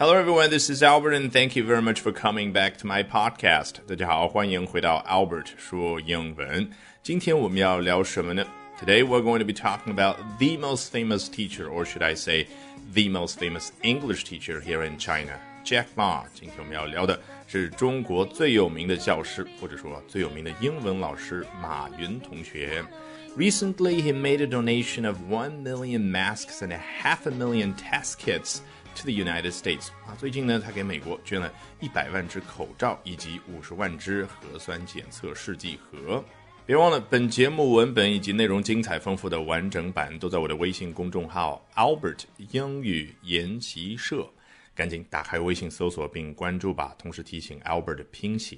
[0.00, 3.02] Hello everyone, this is Albert and thank you very much for coming back to my
[3.02, 3.74] podcast.
[3.86, 6.70] 大家好，欢迎回到 Albert 说英文。
[7.02, 8.46] 今天我们要聊什么呢？
[8.80, 12.46] Today we're going to be talking about the most famous teacher, or should I say,
[12.92, 16.24] the most famous English teacher here in China, Jack Ma。
[16.34, 22.84] 今天我们要聊的是中国最有名的教师，或者说最有名的英文老师马云同学。
[23.36, 28.60] Recently, he made a donation of 1 million masks and a half a million test kits
[29.03, 36.23] The United States 啊，最近呢，他给美国捐了一百万只口罩以及五十万只核酸检测试剂盒。
[36.65, 44.29] 别忘了，本节目文本以及内容精彩丰富的完整版都在我的微信公众号 Albert 英语研习社，
[44.75, 46.95] 赶紧打开微信搜索并关注吧。
[46.97, 48.57] 同时提醒 Albert 拼写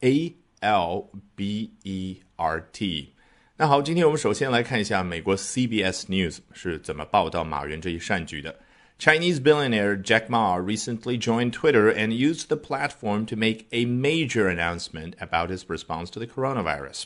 [0.00, 3.12] A L B E R T。
[3.56, 8.54] 那好，今天我们首先来看一下美国 CBS News 是怎么报道马云这一善举的。
[8.97, 15.15] Chinese billionaire Jack Ma recently joined Twitter and used the platform to make a major announcement
[15.19, 17.05] about his response to the coronavirus.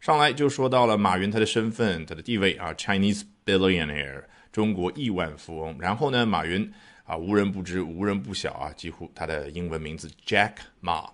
[0.00, 5.76] 上来就说到了马云他的身份、他的地位啊，Chinese billionaire，中国亿万富翁。
[5.78, 6.72] 然后呢，马云
[7.04, 11.08] 啊，无人不知、无人不晓啊，几乎他的英文名字 Jack Ma。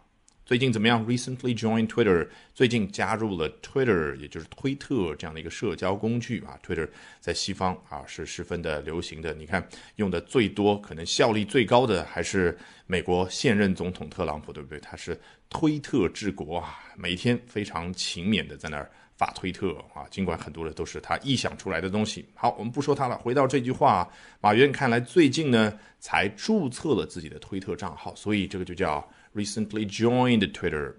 [0.47, 6.57] 最近怎么样？Recently joined Twitter，最近加入了 Twitter，也就是推特这样的一个社交工具啊。
[6.65, 6.87] Twitter
[7.19, 9.33] 在西方啊是十分的流行的。
[9.33, 14.79] 你看用的最多、可能效力最高的还是美国现任总统特朗普，对不对？
[14.79, 20.07] 他是推特治国啊，每天非常勤勉的在那儿发推特啊。
[20.09, 22.25] 尽管很多的都是他臆想出来的东西。
[22.33, 24.09] 好，我们不说他了，回到这句话，
[24.39, 29.05] 马云看来最近呢才注册了自己的推特账号，所以这个就叫。
[29.37, 30.95] Recently joined Twitter。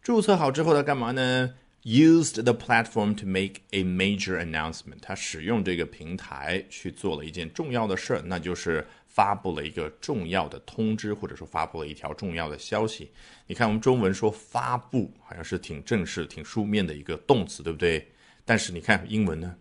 [0.00, 1.54] 注册好之后，他干嘛呢
[1.84, 5.00] ？Used the platform to make a major announcement。
[5.02, 13.10] 他使用这个平台去做了一件重要的事儿，那就是发布了一个重要的通知，或者说发布了一条重要的消息。
[13.46, 18.08] 你看，我们中文说发布，好像是挺正式、挺书面的一个动词，对不对？
[18.44, 19.54] 但是你看英文呢？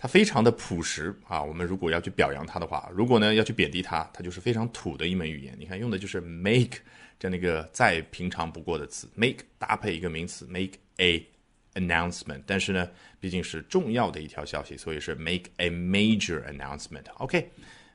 [0.00, 1.42] 它非常的朴实啊！
[1.42, 5.54] 我们如果要去表扬它的话，如果呢要去贬低它，它就是非常土的一门语言。
[5.58, 6.78] 你看用的就是 make
[7.18, 11.22] 这样一个再平常不过的词，make 搭配一个名词，make a
[11.74, 12.42] announcement。
[12.46, 12.88] 但是呢，
[13.20, 17.04] 毕竟是重要的一条消息，所以是 make a major announcement。
[17.18, 17.50] OK。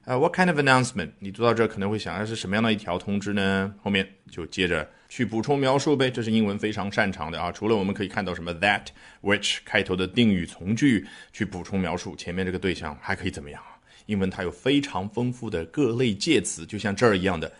[0.05, 1.09] 呃，What kind of announcement？
[1.17, 3.73] 你读到这可能会想，那是什么样的一条通知呢？
[3.81, 7.51] 后面就接着去补充描述呗，这是英文非常擅长的啊。
[7.51, 8.85] 除了我们可以看到什么 that、
[9.23, 13.59] which 开头的定语从句去补充描述前面这个对象，还可以怎么样？
[14.05, 17.51] 英文它有非常丰富的各类介词，就像这儿一样的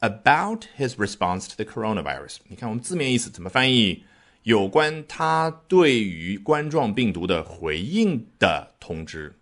[0.00, 2.36] ，about his response to the coronavirus。
[2.48, 4.04] 你看我们字面意思怎么翻译？
[4.42, 9.34] 有关他对于冠状病毒的回应的通知。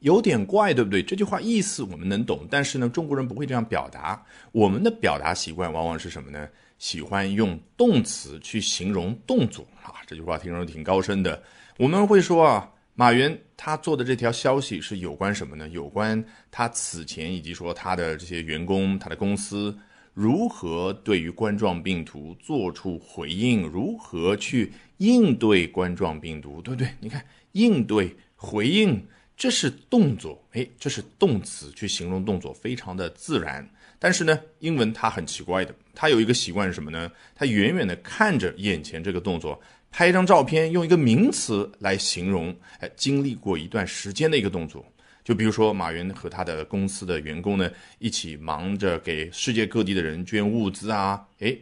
[0.00, 1.02] 有点怪，对不对？
[1.02, 4.24] 这句话意思我们能懂，但是呢，中国人不会这样表达。
[4.52, 6.48] 我们的表达习惯往往是什么呢？
[6.78, 9.94] 喜欢用动词去形容动作啊。
[10.06, 11.42] 这句话听着挺高深的。
[11.76, 15.68] 我们会说啊，马云他做的这条消息是有关什么呢？
[15.70, 19.76] 有关他此前以及说他的这些员工、他的公司
[20.14, 26.88] 如何对于冠状病毒做出回应，如何去应对冠状病毒，对不对？
[27.00, 29.04] 你看，应对、回应。
[29.38, 33.66] 这是动作，哎，这是动词去形容动作，非常的自然。
[33.96, 37.08] 但是呢，英文它很奇怪的，它有一个习惯是什么呢？
[37.36, 39.60] 它远远的看着眼前这个动作，
[39.92, 44.84] 拍一张照片，用一个名词来形容，哎，经历过一段时间的一个动作。
[45.22, 47.70] 就比如说，马云和他的公司的员工呢，
[48.00, 51.56] 一起忙着给世界各地的人捐物资啊，哎，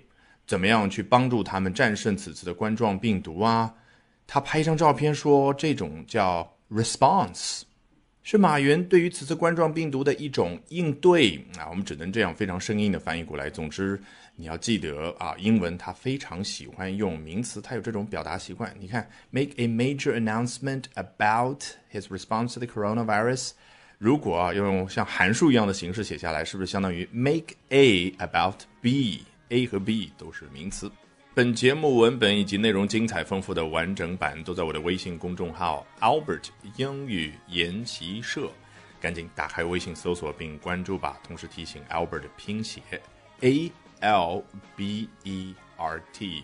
[0.46, 3.74] 怎么样去帮助他们战胜此次的冠状病毒啊？
[4.26, 6.55] 他拍一张照片说，这种叫。
[6.70, 7.62] Response
[8.22, 13.48] 是马云对于此次冠状病毒的一种应对啊，我们只能这样非常生硬的翻译过来。
[13.48, 14.00] 总之，
[14.34, 18.74] 你要记得啊，英文它非常喜欢用名词，它有这种表达习惯。
[18.80, 21.62] 你看，make a major announcement about
[21.92, 23.52] his response to the coronavirus。
[23.98, 30.90] 如果啊用像函数一样的形式写下来，是不是相当于 make a about b？a 和 b 都是名词。
[31.36, 36.44] 本节目文本以及内容精彩丰富的完整版都在我的微信公众号 Albert
[36.78, 38.50] 英语研习社，
[38.98, 41.20] 赶紧打开微信搜索并关注吧。
[41.22, 42.80] 同时提醒 Albert 拼写
[43.42, 44.42] A L
[44.74, 46.42] B E R T。